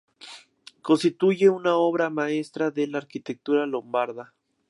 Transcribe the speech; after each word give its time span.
Constituye 0.81 1.49
una 1.51 1.75
obra 1.75 2.09
maestra 2.09 2.71
de 2.71 2.87
la 2.87 2.97
arquitectura 2.97 3.67
lombarda. 3.67 4.33